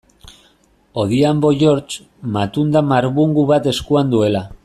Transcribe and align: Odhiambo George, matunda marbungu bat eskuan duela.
Odhiambo 1.01 1.51
George, 1.63 1.99
matunda 2.39 2.83
marbungu 2.93 3.47
bat 3.53 3.71
eskuan 3.75 4.13
duela. 4.17 4.45